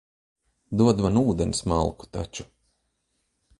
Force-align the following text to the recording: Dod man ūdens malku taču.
Dod 0.81 1.01
man 1.03 1.19
ūdens 1.21 1.63
malku 1.73 2.11
taču. 2.19 2.49